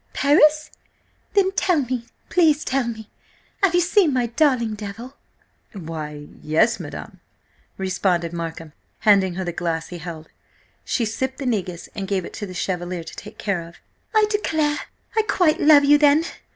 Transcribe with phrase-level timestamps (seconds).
[0.13, 0.71] Paris?
[1.35, 5.15] Then tell me–please, tell me–have you seen my darling Devil?"
[5.73, 7.19] "Why, yes, madam,"
[7.77, 10.29] responded Markham, handing her the glass he held.
[10.83, 13.75] She sipped the negus, and gave it to the Chevalier to take care of.
[14.15, 14.79] "I declare,
[15.15, 16.25] I quite love you then!"